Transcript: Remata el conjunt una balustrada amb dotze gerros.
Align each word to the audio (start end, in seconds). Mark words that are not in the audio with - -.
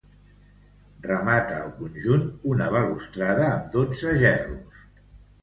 Remata 1.03 1.59
el 1.65 1.69
conjunt 1.81 2.23
una 2.53 2.71
balustrada 2.77 3.45
amb 3.51 3.71
dotze 3.79 4.17
gerros. 4.27 4.83